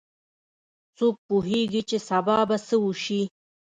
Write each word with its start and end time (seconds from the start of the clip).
څوک 0.97 1.15
پوهیږي 1.27 1.81
چې 1.89 1.97
سبا 2.09 2.37
به 2.49 2.57
څه 2.67 2.75
وشي 2.85 3.21